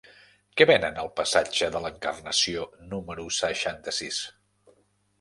[0.61, 2.65] Què venen al passatge de l'Encarnació
[2.97, 4.23] número seixanta-sis?